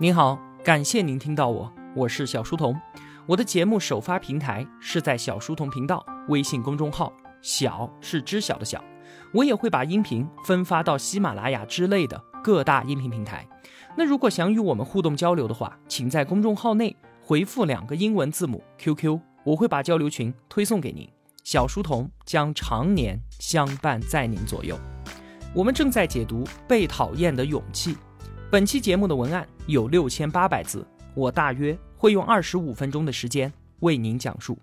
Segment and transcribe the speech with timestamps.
[0.00, 2.72] 您好，感谢您听到我，我是小书童。
[3.26, 8.80] 我的节目首发平台是在小书童频道微信公众号，小是知晓的小。
[9.34, 13.44] 我也会把音频分发到喜马拉雅之类的各大音频平台。
[13.96, 21.10] 那如果想与我们互动交流的话，请在公众号内回复两个英文字母 QQ，我会把交流群推送给您。
[21.42, 24.78] 小书童将常年相伴在您左右。
[25.52, 27.94] 我们正在解读《被讨厌的勇气》。
[28.50, 34.58] 本期节目的文案有六千八百字，我大约会用二十五分钟的时间为您讲述。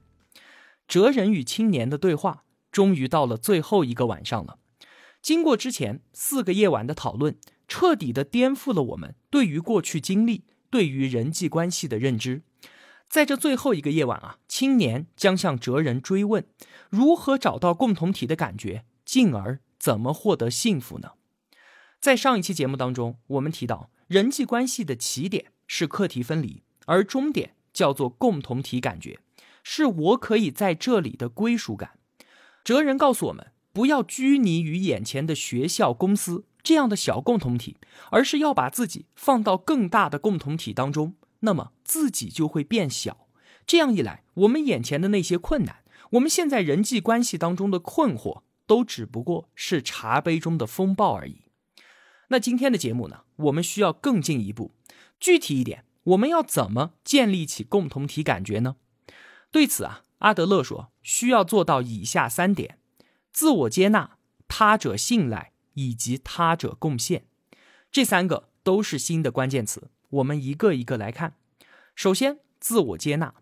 [0.87, 4.57] 哲人与青年的对话终于到了最后一个晚上了。
[5.21, 12.41] 经过之前四个夜晚的讨论，彻底的颠覆了我们对于过去经历、对于人际关系的认知。
[13.07, 16.43] 在这最后一个夜晚啊，青年将向哲人追问：
[16.89, 21.11] 如何找到共同体的感觉，进而怎么获得幸福呢？
[22.05, 29.17] 在上一期节目当中，我们提到人际关系的起点是课题分离，而终点叫做共同体感觉，
[29.63, 31.97] 是我可以在这里的归属感。
[32.63, 37.77] 哲人告诉我们，不要拘泥于眼前的学校、公司这样的小共同体，
[38.11, 43.25] 而是要把自己放到更大的共同体当中，那么自己就会变小。
[43.65, 45.77] 这样一来，我们眼前的那些困难，
[46.11, 51.44] 我们现在人际关系当中的困惑，都只不过是茶杯中的风暴而已。
[52.29, 54.71] 那今天的节目呢，我们需要更进一步，
[55.19, 58.77] 具体一点，我们要怎么建立起共同体感觉呢？
[59.51, 62.79] 对此啊，阿德勒说，需要做到以下三点：
[63.31, 67.25] 自我接纳、他者信赖以及他者贡献。
[67.91, 71.35] 这三个都是新的关键词，我们一个一个来看。
[71.95, 73.35] 首先，自我接纳。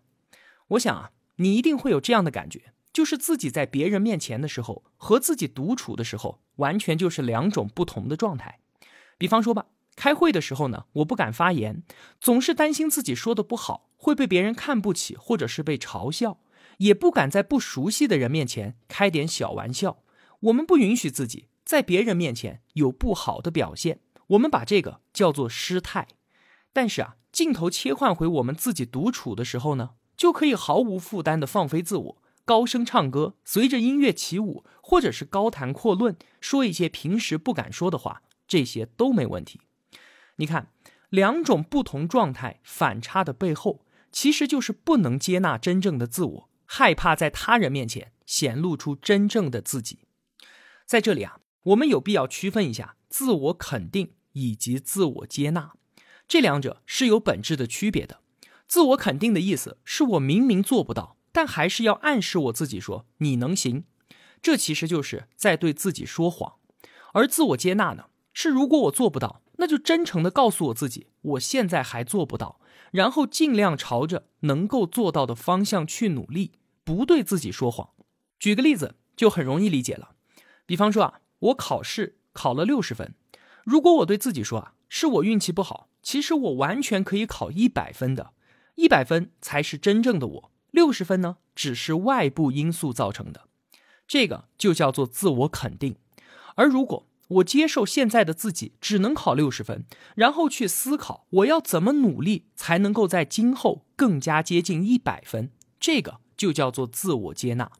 [0.68, 8.60] 我想啊，你一定会有这样的感觉，就是自己在别人面前的时候和自己独处的时候，完全就是两种不同的状态。
[9.18, 11.82] 比方说吧，开会的时候呢，我不敢发言，
[12.20, 16.40] 总是担心自己说的不好会被别人看不起，或者是被嘲笑，
[16.78, 19.98] 也不敢在不熟悉的人面前开点小玩笑。
[20.40, 26.08] 我们不允许自己在别人面前有不好的表现，我们把这个叫做失态。
[26.72, 38.20] 但是啊，镜头切换回我们自己独处的时候呢，就可以毫无负担的放飞自我，高声唱歌，随着音乐起舞，或者是高谈阔论，说一些平时不敢说的话。
[38.46, 39.60] 这些都没问题。
[40.36, 40.72] 你看，
[41.10, 50.00] 两种不同状态反差的背后，其实就是不能接纳真正的自我，害怕在他人面前显露出真正的自己。
[50.86, 55.74] 在这里啊，我们有必要区分一下自我肯定以及自我接纳，
[56.26, 58.20] 这两者是有本质的区别的。
[58.66, 63.84] 自我肯定的意思是我明明做不到，但还是要暗示我自己说你能行，
[64.42, 66.56] 这其实就是在对自己说谎。
[67.12, 68.06] 而自我接纳呢？
[68.34, 76.52] 是，如果我做不到，那就真诚的告诉我自己，我现在还做不到，然后尽量朝着能够做到的方向去努力，
[76.82, 77.90] 不对自己说谎。
[78.40, 80.16] 举个例子就很容易理解了，
[80.66, 83.14] 比方说啊，我考试考了六十分，
[83.64, 88.32] 如果我对自己说啊，是我运气不好，其实我完全可以考一百分的，
[88.74, 93.48] 一百分才是真正的我，六十分呢只是外部因素造成的，
[94.08, 95.96] 这个就叫做自我肯定。
[96.56, 105.50] 而如果我接受现在的自己只能考六十分，然后去思考我要怎么努力才能够在今后更加接近一百分。
[105.80, 107.70] 这个就叫做自我接纳。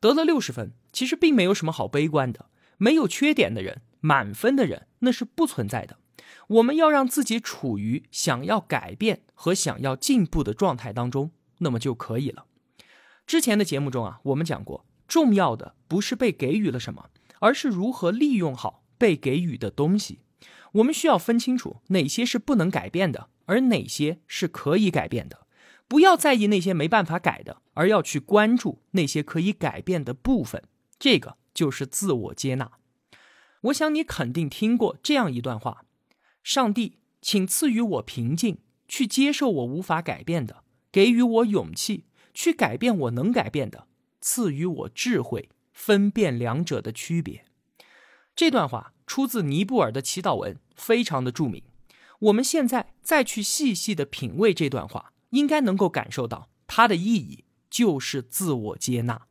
[0.00, 2.46] 得了六十分，其实并没有什么好悲观的。
[2.78, 5.98] 没有缺点的人，满分的人那是不存在的。
[6.48, 12.46] 我们要让自己处于想要改变和想要进步的状态当中，那么就可以了。
[13.26, 17.10] 之前的节目中啊，我们讲过，重要的不是被给予了什么。
[17.40, 20.20] 而是如何利用好被给予的东西，
[20.74, 25.46] 我们需要分清楚哪些是不能改变的，而哪些是可以改变的。
[25.88, 30.62] 不要在意那些没办法改的，而要去关注那些可以改变的部分。
[31.00, 32.70] 这个就是自我接纳。
[33.62, 35.84] 我想你肯定听过这样一段话：
[36.44, 43.86] 上帝，请赐予我平静，去接受我无法改变的；给予我勇气，去改变我能改变的；
[44.20, 45.48] 赐予我智慧。
[45.80, 47.46] 分辨两者的区别，
[48.36, 51.62] 这段话出自尼布尔的祈祷文，非常的著名。
[52.18, 59.26] 我们现在再去细细的品味这段话，应该能够感受到它的意义就是自我接纳。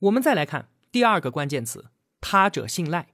[0.00, 1.86] 我们再来看第二个关键词：
[2.20, 3.08] 他者信赖。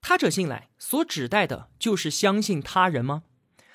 [0.00, 3.24] 他者信赖所指代的就是相信他人吗？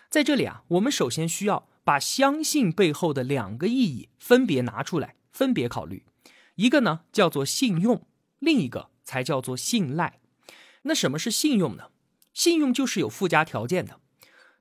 [0.10, 6.04] 在这里啊，我们首先需要把相信背后的两个意义分别拿出来，分别考虑。
[6.56, 8.06] 一个呢叫做信用，
[8.40, 10.20] 另一个才叫做信赖。
[10.84, 11.90] 那什么是信用呢？
[12.34, 14.00] 信用就是有附加条件的。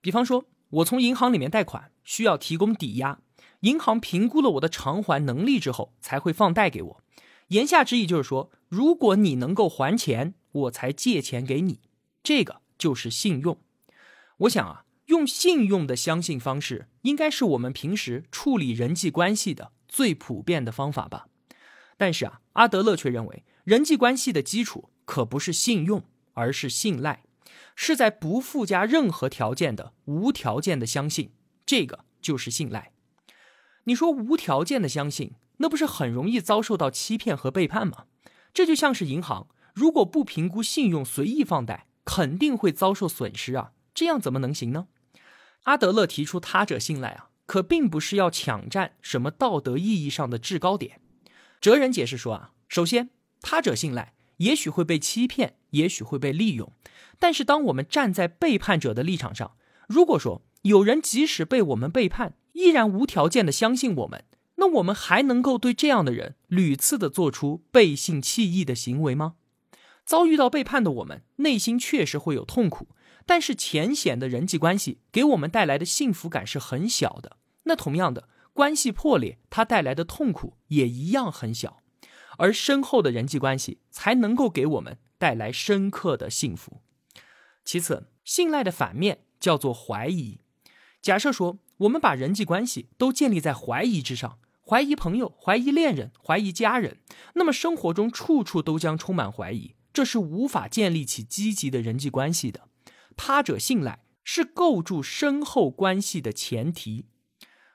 [0.01, 3.21] 比方说，我从银行里面贷款，需要提供抵押，
[3.61, 7.03] 银行评估了我的偿还能力之后，才会放贷给我。
[7.49, 11.81] 言下之意就是说，如果你能够还钱，我才借钱给你。
[12.23, 13.59] 这个就是信用。
[14.39, 21.27] 我想啊，用信用的相信方式，应该是我们平时处理人际关系的最普遍的方法吧。
[22.03, 26.03] 但是啊，阿德勒却认为，人际关系的基础可不是信用，
[26.33, 27.23] 而是信赖。
[27.77, 31.31] 是在不附加任何条件的无条件的相信，
[31.65, 32.91] 这个就是信赖。
[33.85, 38.07] 你说无条件的相信，那不是很容易遭受到欺骗和背叛吗？
[38.53, 43.71] 这就像是银行如果不评估信用随意放贷，肯定会遭受损失啊！
[43.95, 44.89] 这样怎么能行呢？
[45.63, 50.99] 阿德勒提出他者信赖啊，可并不是要抢占什么道德意义上的制高点。
[51.63, 53.11] 哲人解释说啊，首先
[53.41, 56.73] 他者信赖也许会被欺骗，也许会被利用。
[57.21, 59.53] 但是，当我们站在背叛者的立场上，
[59.87, 64.25] 如果说有人即使被我们背叛，依然无条件的相信我们，
[64.57, 69.35] 那我们还能够对这样的人屡次的做出背信弃义的行为吗？
[70.05, 72.89] 遭遇到背叛的我们，内心确实会有痛苦，
[73.25, 77.37] 但是浅显的人际关系给我们带来的幸福感是很小的。
[77.63, 81.83] 那同样的，关系破裂它带来的痛苦也一样很小，
[82.39, 86.83] 而深厚的人际关系才能够给我们带来深刻的幸福。
[87.65, 90.41] 其次，信赖的反面叫做怀疑。
[91.01, 96.99] 假设说，我们把人际关系都建立在怀疑之上，怀疑朋友，怀疑恋人，怀疑家人，
[97.35, 102.69] 那么生活中处处都将充满怀疑，这是无法建立起积极的人际关系的。
[103.17, 107.07] 他者信赖是构筑深厚关系的前提。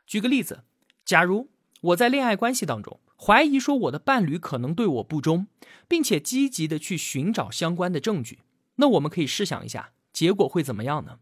[0.06, 0.63] 举个例子，
[1.07, 1.48] 假如
[1.80, 5.48] 我在恋爱关系当中怀疑说我的伴侣可能对我不忠，
[5.88, 8.39] 并且积极的去寻找相关的证据。
[8.75, 11.19] 那我们可以试想一下，结果会怎么样呢？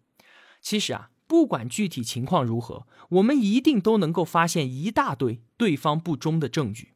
[0.59, 6.93] 其实啊，不管具体情况如何，我们一定都能够发现一大堆对方不忠的证据。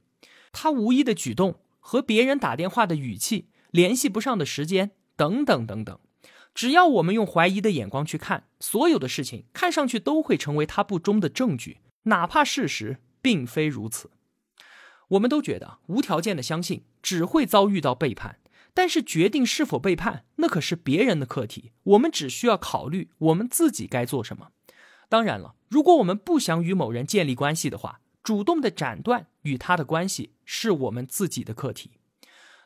[0.51, 6.00] 他无意的举动和别人打电话的语气、联系不上的时间等等等等，
[6.56, 11.77] 只要我们用怀疑的眼光去看，所有的事情看上去都会成为他不忠的证据，
[12.09, 14.11] 哪怕事实并非如此。
[15.09, 18.39] 我们都觉得无条件的相信只会遭遇到背叛。
[18.71, 21.71] 但是决定是否背叛，那可是别人的课题。
[21.83, 24.51] 我们只需要考虑我们自己该做什么。
[25.09, 31.97] 当然了，如果我们不想与某人建立关系的话，主动的斩断与他的关系是我们自己的课题。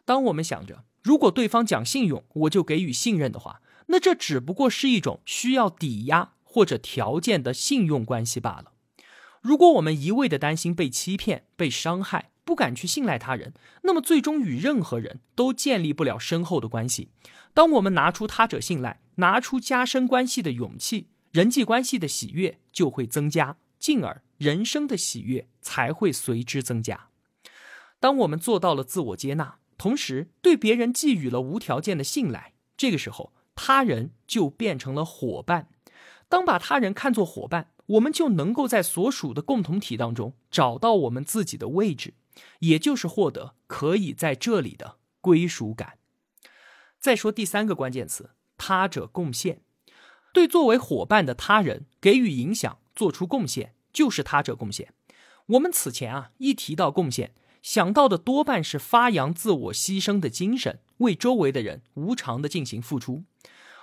[0.06, 8.73] 当我们想着如果对方讲信用，我就给予信任的话，那这只不过是一种需要抵押或者条件的信用关系罢了。
[9.44, 17.10] 如果我们一味的担心被欺骗、被伤害，不敢去信赖他人，那么最终与任何人都建立不了深厚的关系。
[17.54, 27.10] 当我们拿出他者信赖，拿出加深关系的勇气，人际关系的喜悦就会增加，进而人生的喜悦才会随之增加。
[28.00, 35.68] 当我们做到了自我接纳，同时对别人寄予了无条件的信赖，这个时候他人就变成了伙伴。
[36.30, 42.14] 当把他人看作伙伴，我们就能够在所属的共同体当中找到我们自己的位置。
[42.62, 46.00] 也就是获得可以在这里的归属感。
[47.00, 49.62] 再说第三个关键词，他者贡献，
[50.34, 54.94] 对作为伙伴的他人给予影响、做出贡献，就是他者贡献。
[55.46, 63.26] 我们此前啊一提到贡献，想到的多半是发扬自我牺牲的精神，为周围的人无偿的进行付出。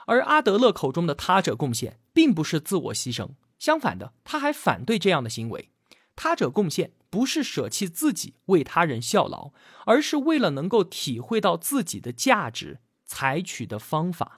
[0.07, 3.29] 而阿德勒口中的他者贡献，并不是自我牺牲，
[3.61, 5.71] 相反的，他还反对这样的行为。
[6.17, 6.91] 他者贡献。
[7.11, 9.51] 不是舍弃自己为他人效劳，
[9.85, 14.37] 而是为了能够体会到自己的价值采取的方法。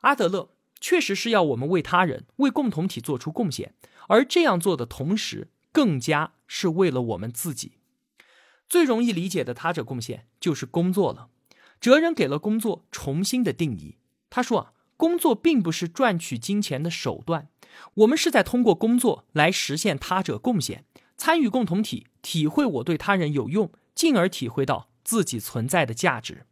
[0.00, 3.74] 阿德勒确实是要我们为他人、为共同体做出贡献，
[4.08, 7.72] 而这样做的同时，更加是为了我们自己。
[8.66, 11.28] 最容易理解的他者贡献就是工作了。
[11.78, 13.98] 哲人给了工作重新的定义，
[14.30, 17.48] 他说啊，工作并不是赚取金钱的手段，
[17.94, 20.84] 我们是在通过工作来实现他者贡献。
[21.16, 26.46] 参与共同体，体会我对他人有用，进而体会到自己存在的价值。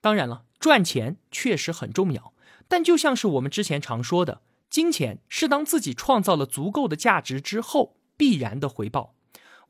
[0.00, 2.32] 当然了，赚钱确实很重要，
[2.68, 9.14] 但就像是我们之前常说的，金钱是当自己创造了足够的价值之后必然的回报。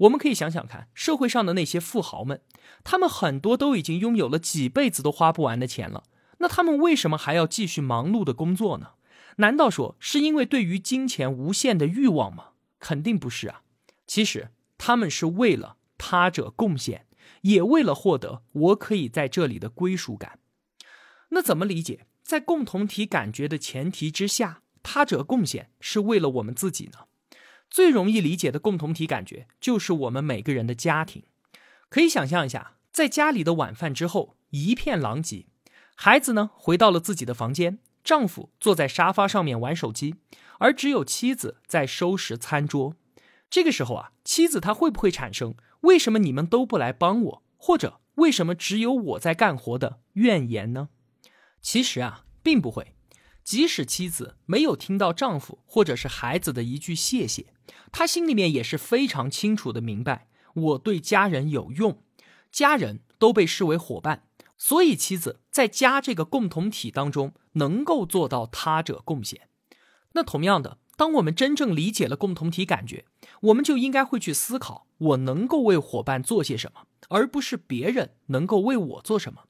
[0.00, 2.42] 我们可以想想看，社会上的那些富豪们，
[2.84, 6.02] 他们很多都已经拥有了几辈子都花不完的钱了，
[6.38, 8.92] 那他们为什么还要继续忙碌的工作呢？
[9.36, 12.50] 难道说是因为对于金钱无限的欲望吗？
[12.78, 13.62] 肯定不是啊。
[14.06, 17.06] 其实他们是为了他者贡献，
[17.42, 20.38] 也为了获得我可以在这里的归属感。
[21.30, 22.06] 那怎么理解？
[22.22, 27.06] 在共同体感觉的前提之下，他者贡献是为了我们自己呢？
[27.68, 31.24] 最容易理解的共同体感觉就是我们每个人的家庭。
[31.88, 35.46] 可以想象一下，在家里的晚饭之后一片狼藉，
[35.98, 40.16] 孩子呢回到了自己的房间，丈夫坐在沙发上面玩手机，
[40.58, 42.94] 而只有妻子在收拾餐桌。
[43.48, 50.90] 这个时候啊，妻子她会不会产生为什么你们都不来帮我，或者为什么只有我在干活的怨言呢？
[51.62, 52.92] 其实啊，并不会。
[53.42, 57.46] 即使妻子没有听到丈夫或者是孩子的一句谢谢，
[57.90, 62.02] 她心里面也是非常清楚的明白，我对家人有用，
[62.50, 64.24] 家人都被视为伙伴，
[64.56, 69.48] 所以妻子在家这个共同体当中能够做到他者贡献。
[70.12, 70.78] 那同样的。
[70.98, 73.04] 当我们真正理解了共同体感觉，
[73.42, 79.42] 我们就应该会去思考：我能够为伙伴做些什么，而不是别人能够为我做什么。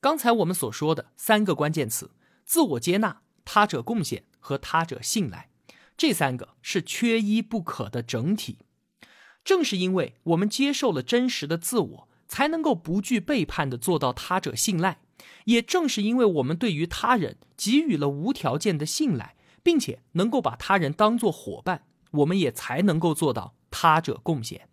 [0.00, 2.12] 刚才我们所说的三个关键词：
[2.44, 5.50] 自我接纳、他者贡献和他者信赖，
[5.96, 8.58] 这三个是缺一不可的整体。
[9.44, 15.00] 正是因为我们接受了真实的自我，才能够不惧背叛的做到他者信赖。
[15.46, 19.34] 也正是因为我们对于他人给予了无条件的信赖。
[19.60, 24.70] 并且能够把他人当作伙伴，我们也才能够做到他者贡献。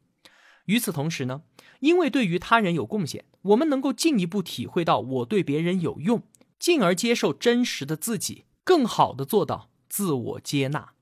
[0.67, 1.41] 与此同时呢，
[1.79, 6.23] 因为对于他人有贡献，我们能够进一步体会到我对别人有用，
[6.57, 10.93] 进而接受真实的自己，更好的做到自我接纳。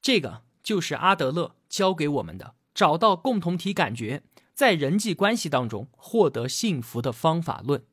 [0.00, 4.22] 这个就是阿德勒教给我们的找到共同体感觉，
[4.54, 7.84] 在人际关系当中获得幸福的方法论。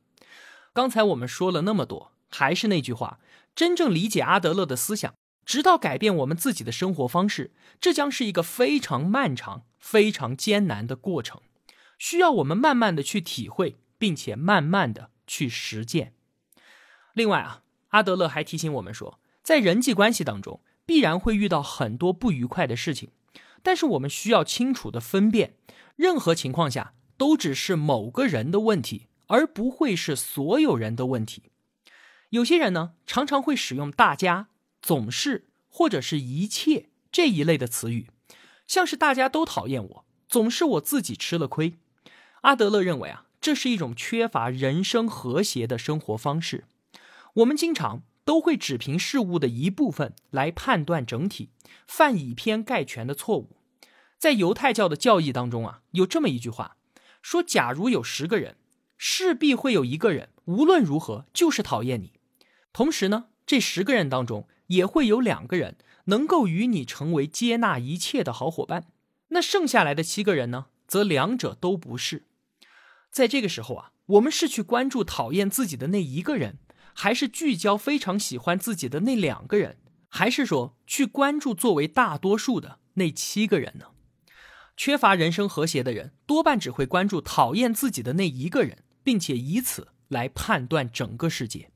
[0.74, 3.20] 刚才我们说了那么多，还是那句话。
[3.56, 5.13] 真正理解阿德勒的思想，
[5.46, 7.51] 直到改变我们自己的生活方式，
[7.82, 11.42] 这将是一个非常漫长、非常艰难的过程，
[11.98, 16.13] 需要我们慢慢的去体会，并且慢慢的去实践。
[17.13, 23.10] 另外啊，阿德勒还提醒我们说，在人际关系当中，必然会遇到很多不愉快的事情，
[23.62, 25.56] 但是我们需要清楚的分辨，
[26.00, 31.51] 任何情况下都只是某个人的问题，而不会是所有人的问题。
[32.29, 34.48] 有些人呢，常常会使用“大家
[34.82, 38.08] ”“总是”或者是一切这一类的词语，
[38.65, 41.74] 像是大家都讨厌我，总是我自己吃了亏。
[42.44, 46.63] 阿德勒认为啊，这是一种缺乏人生和谐的生活方式。
[47.34, 51.50] 我们经常都会只凭事物的一部分来判断整体，
[51.86, 53.58] 犯以偏概全的错误。
[54.19, 56.75] 在犹太教的教义当中啊，有这么一句话，
[57.21, 58.57] 说：假如有十个人，
[58.97, 62.11] 势必会有一个人无论如何就是讨厌你。
[62.73, 68.88] 同时呢，这十个人当中也会有两个人能够与你成为接纳一切的好伙伴，
[69.29, 72.25] 那剩下来的七个人呢，则两者都不是。
[73.09, 76.57] 在这个时候啊，我们是去关注讨厌自己的那一个人，
[76.93, 79.77] 还是聚焦非常喜欢自己的那两个人，
[80.09, 83.85] 还是说去关注作为大多数的那七个人呢？
[84.79, 91.69] 缺乏人生和谐的人，多半只会关注讨厌自己的那一个人，并且以此来判断整个世界。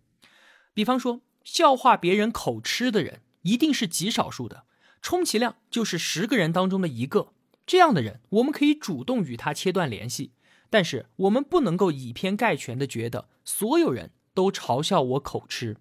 [0.74, 4.64] 比方说，笑话别人口吃的人一定是极少数的，
[5.02, 7.34] 充其量就是十个人当中的一个。
[7.66, 10.32] 这样的人，我们可以主动与他切断联系，
[10.70, 15.76] 但是我们不能够以偏概全的觉得所有人都嘲笑我口吃。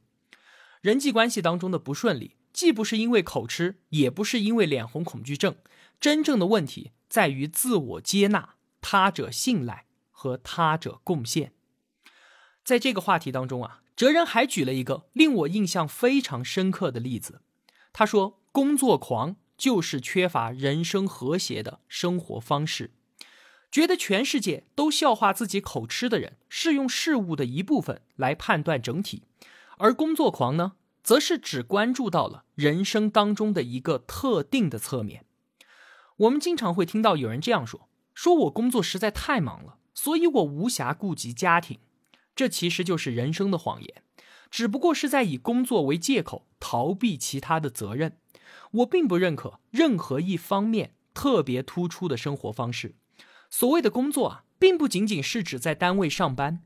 [0.81, 5.55] 人际关系当中的不顺利，既不是因为口吃，也不是因为脸红恐惧症，
[6.03, 11.55] 真正的问题在于自我接纳、他者信赖和他者贡献。
[12.63, 13.79] 在这个话题当中啊。
[13.95, 17.43] 哲人还举了一个令我印象非常深刻的例子，
[17.93, 22.95] 他说：“工作狂就是缺乏人生和谐的生活方式，
[23.71, 29.23] 觉得全世界都笑话自己口吃的人，是用事物的一部分来判断整体；
[29.77, 30.73] 而工作狂呢，
[31.05, 35.27] 则是只关注到了人生当中的一个特定的侧面。
[36.23, 41.81] 我们经常会听到有人这样说：说我工作实在太忙了，所以我无暇顾及家庭。”
[42.37, 44.03] 这其实就是人生的谎言，
[44.51, 48.19] 只不过是在以工作为借口逃避其他的责任。
[48.71, 52.95] 我并不认可任何一方面特别突出的生活方式。
[53.51, 56.61] 所谓的工作啊，并不仅仅是指在单位上班，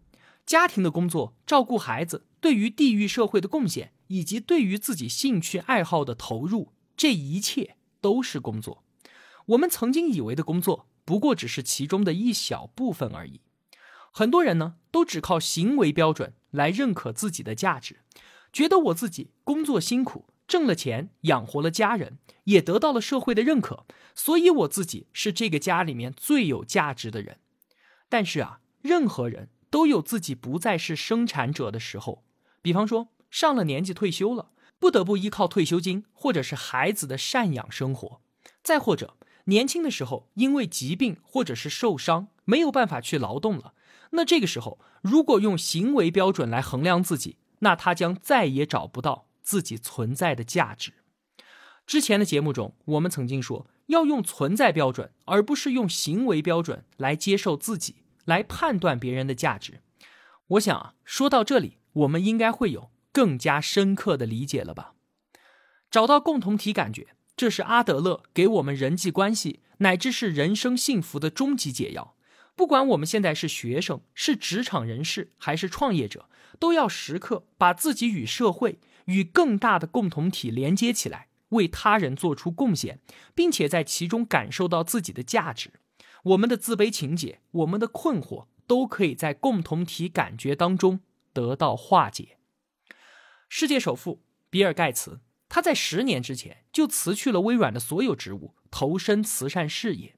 [0.45, 8.85] 家庭的工作、照顾孩子、对于地域社会的贡献，以及对于自己兴趣爱好的投入，这一切都是工作。
[9.47, 13.41] 我们曾经以为的工作，不过只是其中的一小部分而已。
[14.13, 18.01] 很多人呢，都只靠行为标准来认可自己的价值，
[18.53, 27.39] 觉得我自己工作辛苦，挣了钱，养活了家人，也得到了社会的认可，所以我自己是这个家里面最有价值的人。
[28.09, 32.25] 但是啊，任何人都有自己不再是生产者的时候，
[32.63, 38.23] 比方说上了年纪退休了，不得不依靠退休金或者是孩子的赡养生活，
[38.63, 43.75] 再或者年轻的时候因为疾病或者是受伤没有办法去劳动了，
[44.11, 50.93] 那这个时候如果用行为标准来衡量自己，那他将再也找不到自己存在的价值。
[51.87, 59.81] 之前的节目中，我们曾经说要用存在标准，而不是用行为标准来接受自己，来判断别人的价值。
[60.49, 64.95] 我想啊，说到这里，我们应该会有更加深刻的理解了吧？
[65.89, 72.17] 找到共同体感觉，这是阿德勒给我们人际关系乃至是人生幸福的终极解药。
[72.55, 81.29] 不管我们现在是学生、是职场人士还是创业者，都要时刻把自己与社会、与更大的共同体连接起来。
[81.51, 82.99] 为他人做出贡献，
[83.33, 85.75] 并且在其中感受到自己的价值，
[86.25, 91.01] 我们的自卑情结、我们的困惑，都可以在共同体感觉当中
[91.33, 92.39] 得到化解。
[93.49, 100.17] 世界首富比尔·盖茨，他在十年之前就辞去了微软的所有职务，投身慈善事业。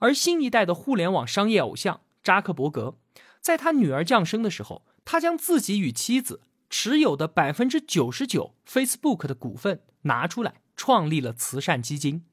[0.00, 2.98] 而新一代的互联网商业偶像扎克伯格，
[3.40, 10.60] 在他女儿降生的时候，他将自己与妻子持有的百分之九十九 Facebook 的股份拿出来。
[10.78, 12.26] 创立了慈善基金，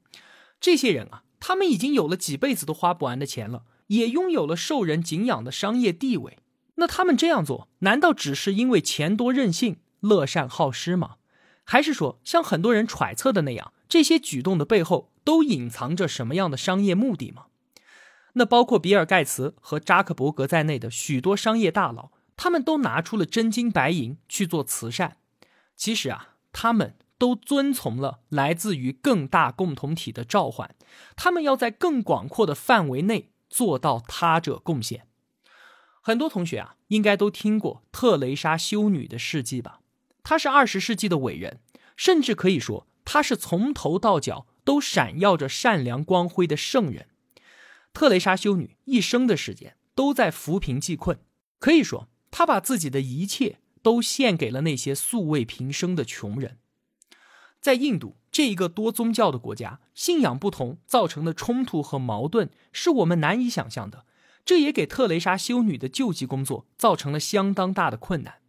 [0.60, 6.36] 这些人啊，他们已经有了几辈子都花不完的钱了，也拥有了受人敬仰的商业地位。
[6.74, 11.16] 那他们这样做，难道只是因为钱多任性、乐善好施吗？
[11.64, 17.46] 还是说，像很多人揣测的那样，这些举动的背后都隐藏着什么样的商业目的吗？
[18.34, 25.16] 那包括比尔·盖茨和扎克伯格在内的许多商业大佬，他们都拿出了真金白银去做慈善。
[25.76, 26.96] 其实啊，他们。
[27.16, 30.74] 都遵从了来自于更大共同体的召唤，
[31.16, 35.06] 他们要在更广阔的范围内做到他者贡献。
[36.02, 39.78] 很多同学啊，应该都听过特蕾莎修女的事迹吧？
[40.24, 41.60] 她是二十世纪的伟人，
[41.96, 47.06] 甚至可以说她是从头到脚都闪耀着善良光辉的圣人。
[47.92, 51.20] 特蕾莎修女一生的时间都在扶贫济困，
[51.60, 56.58] 可以说她把自己的一切都献给了那些素未平生的穷人。
[57.60, 64.04] 在印度这一个多宗教的国家，信仰不同造成的冲突和矛盾是我们难以想象的。
[64.44, 68.40] 这也给特蕾莎修女的救济工作造成了相当大的困难。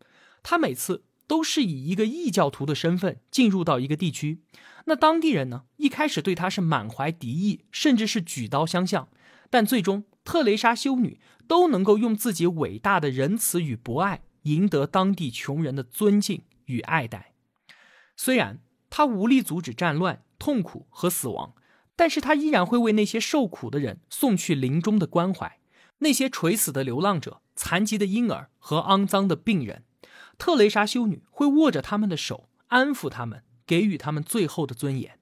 [0.43, 4.41] 她每次都是以一个异教徒的身份进入到一个地区，
[4.85, 9.09] 那当地人呢，一开始对他是满怀敌意，甚至是举刀相向。
[9.49, 17.33] 但最终，特蕾莎修女都能够用自己伟大的仁慈与博爱，赢得当地穷人的尊敬与爱戴。
[18.15, 18.59] 虽然。
[18.87, 21.53] 他无力阻止战乱、痛苦和死亡，
[21.97, 25.59] 但是他依然会为那些受苦的人送去临终的关怀。
[25.97, 29.83] 那些垂死的流浪者、残疾的婴儿和肮脏的病人，
[30.37, 35.19] 特蕾莎修女会握着他们的手，安抚他们，给予他们最后的尊严。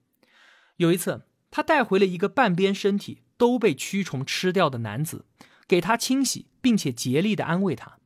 [0.77, 5.25] 有一次，她带回了一个半边身体都被蛆虫吃掉的男子，
[5.67, 7.97] 给他清洗，并且竭力的安慰他。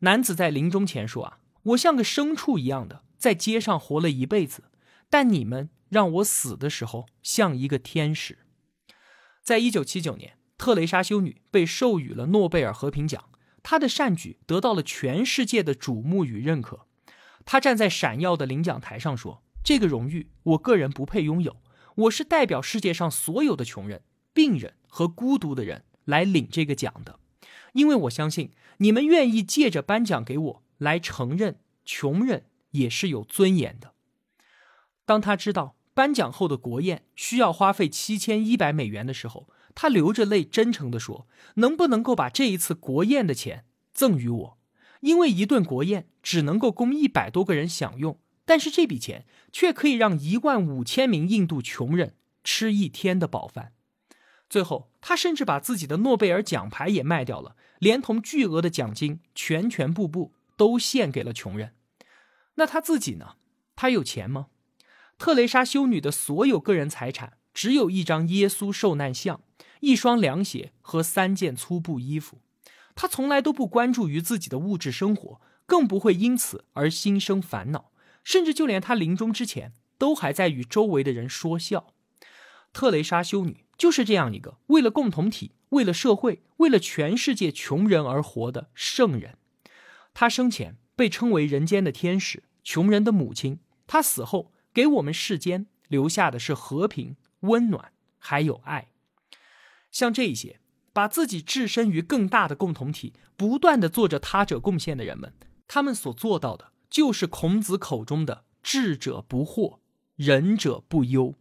[0.00, 4.64] 男子在临终前说：“啊，我像个牲畜一样的在街上活了一辈子。”
[5.10, 8.40] 但你们让我死的时候像一个天使。
[9.42, 13.30] 在一九七九年，特蕾莎修女被授予了诺贝尔和平奖，
[13.62, 16.86] 他的善举得到了全世界的瞩目与认可。
[17.44, 21.56] 他站在闪耀的领奖台上说：“这个荣誉，我个人不配拥有。
[21.94, 27.18] 我是代表世界上所有的穷人、病人和孤独的人来领这个奖的，
[27.72, 33.94] 因为我相信你们愿意借着颁奖给我来承认，穷人也是有尊严的。”
[35.04, 39.48] 当他知道颁奖后的国宴需要花费七千一百美元的时候，
[39.80, 43.64] 他流着泪，真诚地说：“能不能够把这一次国宴的钱
[43.94, 44.58] 赠予我？
[45.02, 53.72] 因为一顿国宴只能够供一百多个人享用，但是这笔钱却可以让一万五千名印度穷人吃一天的饱饭。”
[54.50, 61.76] 最后，他甚至把自己的诺贝尔奖牌也卖掉了，连同巨额的奖金，全全部部都献给了穷人。
[62.56, 63.36] 那他自己呢？
[63.76, 64.48] 他有钱吗？
[65.16, 69.42] 特蕾莎修女的所有个人财产只有一张耶稣受难像、
[69.80, 72.40] 一双凉鞋和三件粗布衣服。
[72.94, 77.90] 她从来都不关注于自己的物质生活，更不会因此而心生烦恼。
[78.24, 81.92] 甚至就连她临终之前，都还在与周围的人说笑。
[82.72, 89.38] 特蕾莎修女就是这样一个为了共同体、为了社会、为了全世界穷人而活的圣人。
[90.12, 93.60] 她生前被称为人间的天使、穷人的母亲。
[93.86, 94.52] 她死后。
[94.74, 98.88] 给我们世间留下的是和平、温暖，还有爱。
[99.90, 100.60] 像这些
[100.92, 105.32] 把自己置身于更大的共同体，不断的做着他者贡献的人们，
[105.66, 109.78] 他们所做到的，就是孔子口中的“智者不惑，
[110.16, 111.34] 仁者不忧。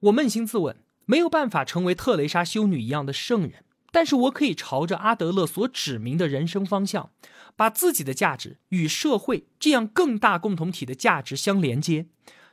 [0.00, 7.10] 我扪心自问，没有办法成为特蕾莎修女一样的圣人，但是我可以朝着阿德勒所指明的人生方向，
[7.56, 12.06] 把自己的价值与社会这样更大共同体的价值相连接。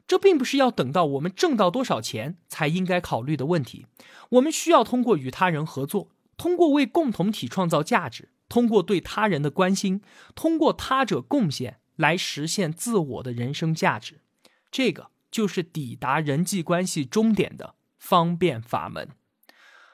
[0.07, 3.87] 这并不是要等到我们挣到多少钱才应该考虑的问题。
[4.29, 10.01] 我们需要通过与他人合作，通过为共同体创造价值，通过对他人的关心，
[10.35, 14.21] 通过他者贡献来实现自我的人生价值。
[14.69, 19.09] 这个就是抵达人际关系终点的方便法门。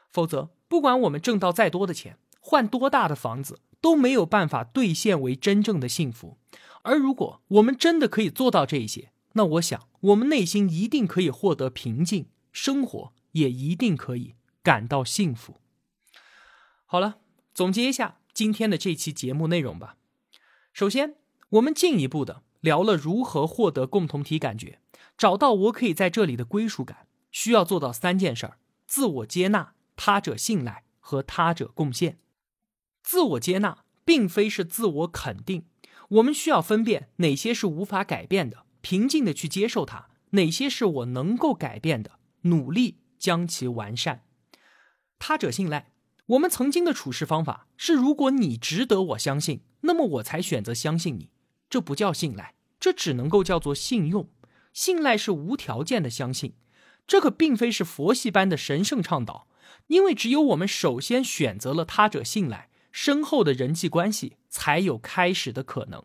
[0.09, 6.37] 否则，不管我们挣到再多的钱，换多大的房子，都没有办法兑现为真正的幸福。
[6.81, 15.57] 而如果我们真的可以做到这一些，那我想，我们内心一定可以获得平静，生活也一定可以感到幸福。
[16.85, 17.19] 好了，
[17.53, 19.97] 总结一下今天的这期节目内容吧。
[20.73, 21.15] 首先，
[21.51, 24.79] 我们进一步的聊了如何获得共同体感觉，
[25.17, 32.19] 找到我可以在这里的归属感，需要做到三件事儿：自我接纳、他者信赖和他者贡献。
[33.01, 35.65] 自我接纳并非是自我肯定，
[36.09, 38.65] 我们需要分辨哪些是无法改变的。
[38.81, 44.23] 平静的去接受它，哪些是我能够改变的，努力将其完善。
[45.19, 45.91] 他者信赖，
[46.27, 51.29] 我们曾经的处事方法是：如果你值得我相信，那么我才选择相信你。
[51.69, 54.29] 这不叫信赖，这只能够叫做信用。
[54.73, 56.55] 信赖是无条件的相信，
[57.05, 59.47] 这可并非是佛系般的神圣倡导。
[59.87, 66.03] 因为只有我们首先选择了他者信赖，深厚的人际关系才有开始的可能。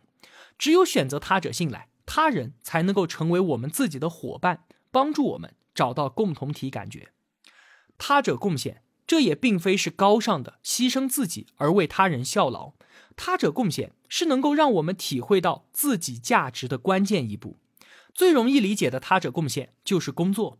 [0.58, 1.88] 只有选择他者信赖。
[2.06, 7.10] 他人才能够成为我们自己的伙伴，帮助我们找到共同体感觉。
[7.98, 12.72] 他者贡献，这也并非是高尚的牺牲自己而为他人效劳。
[13.16, 17.58] 他者贡献是能够让我们体会到自己价值的关键一步。
[18.14, 20.58] 最容易理解的他者贡献就是工作。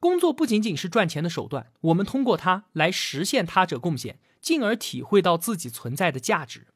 [0.00, 6.68] 工作不仅仅是赚钱的手段，我们通过它来实现他者贡献，进而体会到自己存在的价值。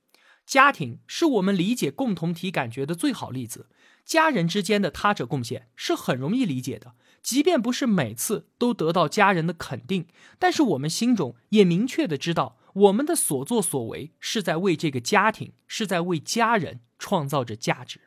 [0.45, 3.69] 家庭是我们理解共同体感觉的最好例子。
[4.05, 10.07] 家人之间的他者贡献是很容易理解的，即便不是每次都得到家人的肯定，
[10.39, 18.01] 但是我们心中也明确的知道，我们的所作所为是在为这个家庭，是在为家人创造着价值。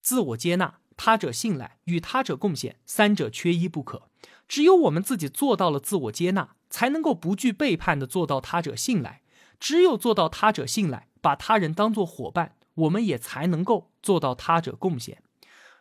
[0.00, 4.08] 自我接纳、他者信赖与他者贡献三者缺一不可。
[4.48, 9.22] 只有我们自己做到了自我接纳，才能够不惧背叛的做到他者信赖。
[9.60, 12.56] 只有做到他者信赖，把他人当做伙伴。
[12.74, 15.22] 我们也才能够做到他者贡献。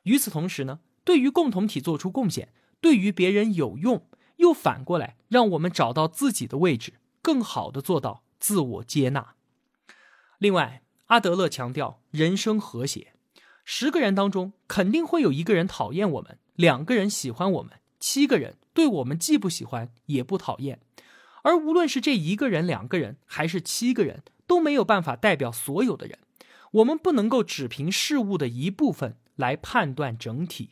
[0.04, 9.36] 与此同时呢，对于共同体做出贡献，对于别人有用，又反过来让我们找到自己的位置，更好的做到自我接纳。
[10.40, 13.14] 另外，阿德勒强调人生和谐，
[13.64, 20.80] 十个人当中肯定会有一个人讨厌我们，两个人喜欢我们，七个人对我们既不喜欢也不讨厌。
[21.44, 26.20] 而无论是这一个人、两个人，还是七个人，都没有办法代表所有的人。
[26.72, 30.70] 我们不能够只凭事物的一部分来判断整体。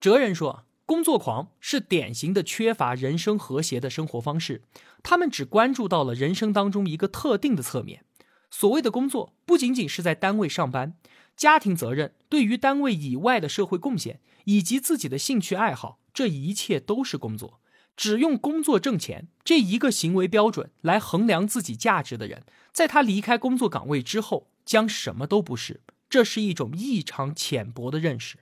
[0.00, 4.62] 哲人说，工作狂是典型的缺乏人生和谐的生活方式。
[5.02, 8.04] 他们只关注到了人生当中一个特定的侧面。
[8.50, 10.94] 所谓的工作，不仅仅是在单位上班，
[11.36, 17.60] 家庭责任、对于单位以外的社会贡献，以及自己的兴趣爱好，这一切都是工作。
[17.96, 24.51] 只用工作挣钱这一个行为标准来衡量自己价值的人，在他离开工作岗位之后。
[24.64, 28.38] 将什么都不是，这是一种异常浅薄的认识。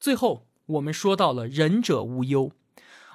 [0.00, 2.52] 最后，我们说到了仁者无忧。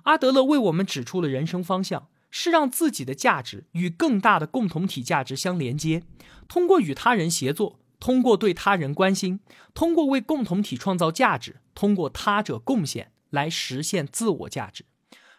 [0.04, 6.04] 阿德勒为我们指出了人生方向，是让自己的价值与更大的共同体价值相连接，
[6.48, 9.42] 通过与他人协作，通过对他人关心，
[9.74, 14.86] 通过为共同体创造价值，通过他者贡献来实现自我价值。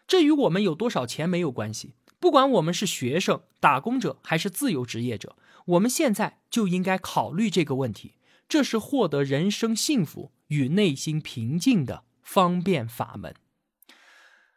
[0.07, 1.95] 这与我们有多少钱没有关系。
[2.21, 5.37] 不管我们是学生、打工者还是自由职业者。
[5.69, 8.15] 我们现在就应该考虑这个问题，
[8.49, 13.35] 这是获得人生幸福与内心平静的方便法门。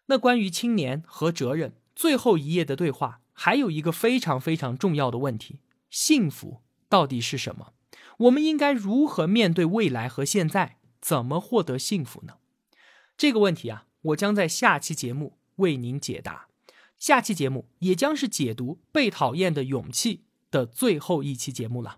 [0.06, 7.74] 那关于青年和哲人最后一页的对话，还有一个非常非常重要的问题：幸福到底是什么？
[8.20, 10.78] 我们应该如何面对未来和现在？
[11.02, 12.36] 怎么获得幸福呢？
[13.18, 16.48] 这个问题啊，我将在下期节目为您解答。
[16.98, 20.18] 下期节目也将是解读《被讨厌的勇气》。
[20.52, 21.98] 的最后一期节目了。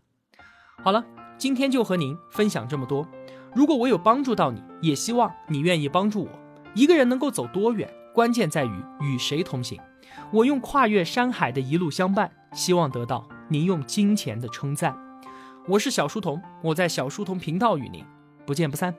[0.84, 1.04] 好了，
[1.38, 3.06] 今天就和您分享这么多。
[3.56, 6.30] 如果我有帮助到你，也希望你愿意帮助我。
[6.74, 9.80] 一个人能够走多远，关键在于与谁同行。
[10.32, 14.96] 我用跨越山海的一路相伴，希望得到您用金钱的称赞。
[15.68, 18.04] 我是小书童，我在小书童频道与您
[18.46, 18.94] 不见不散。